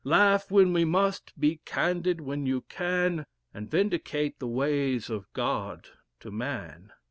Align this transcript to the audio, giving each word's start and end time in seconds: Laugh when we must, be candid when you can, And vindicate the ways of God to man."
Laugh 0.03 0.49
when 0.49 0.73
we 0.73 0.83
must, 0.83 1.31
be 1.39 1.57
candid 1.63 2.19
when 2.19 2.43
you 2.47 2.61
can, 2.61 3.23
And 3.53 3.69
vindicate 3.69 4.39
the 4.39 4.47
ways 4.47 5.11
of 5.11 5.31
God 5.31 5.89
to 6.21 6.31
man." 6.31 6.91